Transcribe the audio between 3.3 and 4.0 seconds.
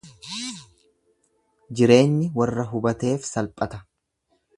salphata.